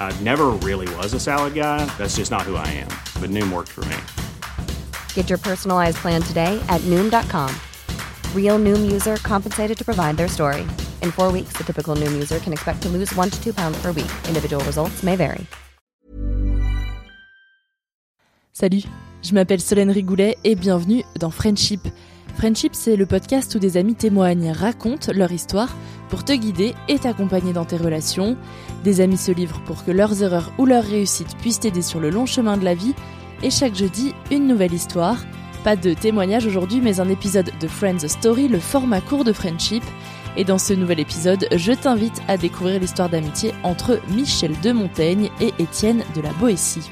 [0.00, 1.84] I never really was a salad guy.
[1.96, 2.88] That's just not who I am.
[3.20, 3.96] But Noom worked for me.
[5.14, 7.54] Get your personalized plan today at Noom.com.
[8.34, 10.62] Real Noom user compensated to provide their story.
[11.02, 13.80] In four weeks, the typical Noom user can expect to lose one to two pounds
[13.80, 14.10] per week.
[14.26, 15.46] Individual results may vary.
[18.52, 18.84] Salut,
[19.22, 21.80] je m'appelle Solène Rigoulet et bienvenue dans Friendship.
[22.36, 25.74] Friendship, c'est le podcast où des amis témoignent, racontent leur histoire
[26.08, 28.36] pour te guider et t'accompagner dans tes relations.
[28.84, 32.10] Des amis se livrent pour que leurs erreurs ou leurs réussites puissent t'aider sur le
[32.10, 32.94] long chemin de la vie.
[33.42, 35.18] Et chaque jeudi, une nouvelle histoire.
[35.64, 39.84] Pas de témoignage aujourd'hui, mais un épisode de Friends Story, le format court de Friendship.
[40.36, 45.30] Et dans ce nouvel épisode, je t'invite à découvrir l'histoire d'amitié entre Michel de Montaigne
[45.40, 46.90] et Étienne de la Boétie.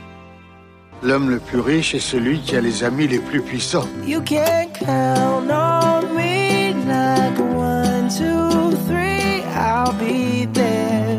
[1.03, 3.87] L'homme le plus riche est celui qui a les amis les plus puissants.
[4.05, 11.19] You can count on me like one, two, three, I'll be there.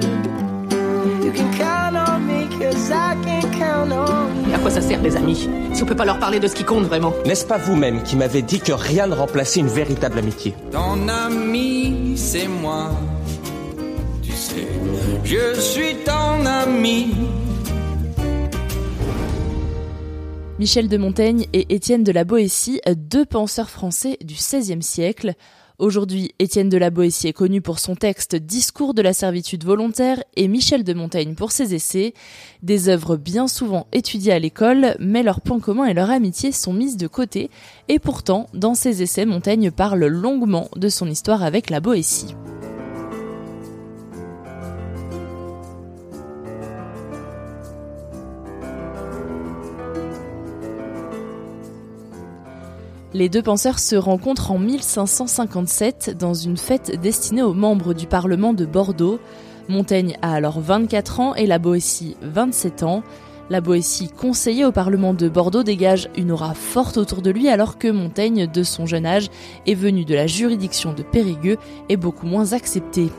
[1.24, 5.02] You can count on me cause I can count on Et à quoi ça sert,
[5.02, 7.14] les amis Si on peut pas leur parler de ce qui compte vraiment?
[7.26, 10.56] N'est-ce pas vous-même qui m'avez dit que rien ne remplaçait une véritable amitié?
[10.72, 12.92] Ton ami, c'est moi.
[14.22, 14.68] Tu sais,
[15.24, 17.14] je suis ton ami.
[20.60, 25.36] Michel de Montaigne et Étienne de la Boétie, deux penseurs français du XVIe siècle.
[25.78, 30.22] Aujourd'hui, Étienne de la Boétie est connu pour son texte Discours de la servitude volontaire
[30.36, 32.14] et Michel de Montaigne pour ses essais,
[32.62, 36.74] des œuvres bien souvent étudiées à l'école, mais leurs points communs et leur amitié sont
[36.74, 37.50] mises de côté,
[37.88, 42.36] et pourtant, dans ses essais, Montaigne parle longuement de son histoire avec la Boétie.
[53.14, 58.54] Les deux penseurs se rencontrent en 1557 dans une fête destinée aux membres du Parlement
[58.54, 59.20] de Bordeaux.
[59.68, 63.02] Montaigne a alors 24 ans et la Boétie 27 ans.
[63.50, 67.80] La Boétie, conseillée au Parlement de Bordeaux, dégage une aura forte autour de lui alors
[67.80, 69.32] que Montaigne, de son jeune âge,
[69.66, 71.58] est venu de la juridiction de Périgueux
[71.90, 73.10] et beaucoup moins accepté.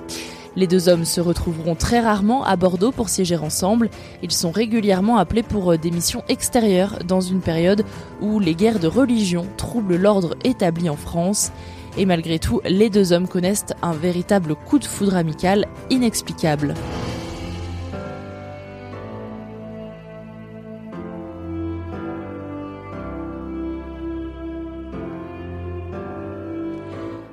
[0.57, 3.89] Les deux hommes se retrouveront très rarement à Bordeaux pour siéger ensemble.
[4.23, 7.85] Ils sont régulièrement appelés pour des missions extérieures dans une période
[8.21, 11.53] où les guerres de religion troublent l'ordre établi en France.
[11.97, 16.75] Et malgré tout, les deux hommes connaissent un véritable coup de foudre amical inexplicable.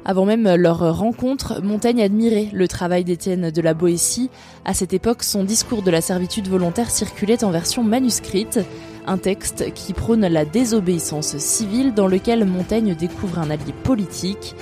[0.09, 4.29] Avant même leur rencontre, Montaigne admirait le travail d'Étienne de la Boétie.
[4.63, 8.61] À cette époque, son discours de la servitude volontaire circulait en version manuscrite,
[9.05, 14.55] un texte qui prône la désobéissance civile dans lequel Montaigne découvre un allié politique.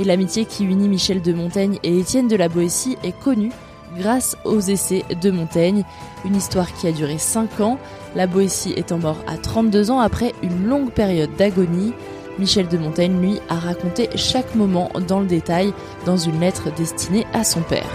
[0.00, 3.52] Et l'amitié qui unit Michel de Montaigne et Étienne de la Boétie est connue
[3.96, 5.84] grâce aux essais de Montaigne,
[6.24, 7.78] une histoire qui a duré 5 ans,
[8.16, 11.92] la Boétie étant mort à 32 ans après une longue période d'agonie.
[12.38, 15.72] Michel de Montaigne, lui, a raconté chaque moment dans le détail
[16.06, 17.86] dans une lettre destinée à son père.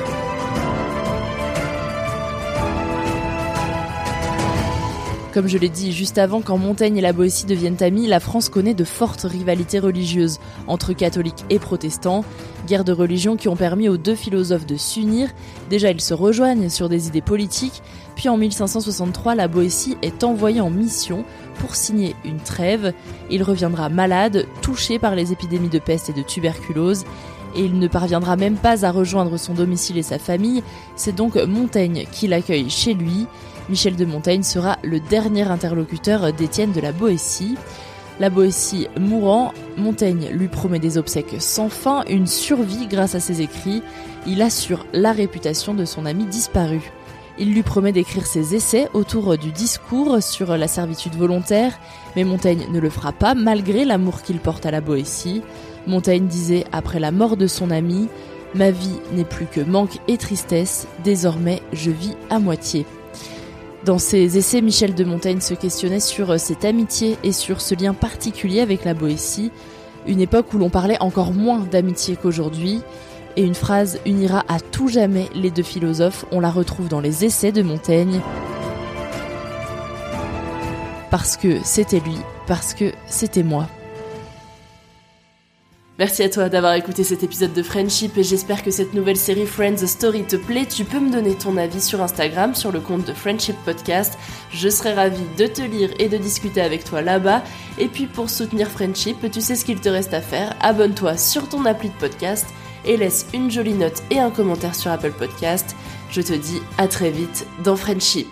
[5.34, 8.50] Comme je l'ai dit juste avant, quand Montaigne et la Boétie deviennent amis, la France
[8.50, 12.24] connaît de fortes rivalités religieuses entre catholiques et protestants,
[12.68, 15.30] guerres de religion qui ont permis aux deux philosophes de s'unir.
[15.72, 17.82] Déjà, ils se rejoignent sur des idées politiques,
[18.16, 21.26] Puis en 1563, la Boétie est envoyée en mission
[21.60, 22.94] pour signer une trêve.
[23.30, 27.06] Il reviendra malade, touché par les épidémies de peste et de tuberculose,
[27.56, 30.64] et il ne parviendra même pas à rejoindre son domicile et sa famille.
[30.96, 33.28] C'est donc Montaigne qui l'accueille chez lui.
[33.70, 37.56] Michel de Montaigne sera le dernier interlocuteur d'Étienne de la Boétie.
[38.20, 43.42] La Boétie mourant, Montaigne lui promet des obsèques sans fin, une survie grâce à ses
[43.42, 43.82] écrits.
[44.28, 46.92] Il assure la réputation de son ami disparu.
[47.40, 51.80] Il lui promet d'écrire ses essais autour du discours sur la servitude volontaire,
[52.16, 55.42] mais Montaigne ne le fera pas malgré l'amour qu'il porte à la Boétie.
[55.88, 58.08] Montaigne disait après la mort de son ami
[58.56, 62.86] Ma vie n'est plus que manque et tristesse, désormais je vis à moitié.
[63.84, 67.96] Dans ses essais, Michel de Montaigne se questionnait sur cette amitié et sur ce lien
[67.96, 69.52] particulier avec la Boétie,
[70.06, 72.82] une époque où l'on parlait encore moins d'amitié qu'aujourd'hui,
[73.36, 77.26] et une phrase unira à tout jamais les deux philosophes, on la retrouve dans les
[77.26, 78.22] essais de Montaigne.
[81.10, 83.68] Parce que c'était lui, parce que c'était moi.
[86.00, 89.46] Merci à toi d'avoir écouté cet épisode de Friendship et j'espère que cette nouvelle série
[89.46, 90.66] Friends Story te plaît.
[90.66, 94.18] Tu peux me donner ton avis sur Instagram, sur le compte de Friendship Podcast.
[94.50, 97.44] Je serai ravie de te lire et de discuter avec toi là-bas.
[97.78, 100.56] Et puis pour soutenir Friendship, tu sais ce qu'il te reste à faire.
[100.62, 102.48] Abonne-toi sur ton appli de podcast
[102.86, 105.76] et laisse une jolie note et un commentaire sur Apple Podcast.
[106.10, 108.28] Je te dis à très vite dans Friendship.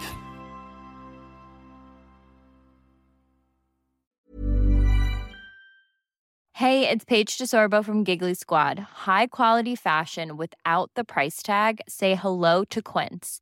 [6.53, 8.77] Hey, it's Paige DeSorbo from Giggly Squad.
[8.77, 11.81] High quality fashion without the price tag.
[11.89, 13.42] Say hello to Quince.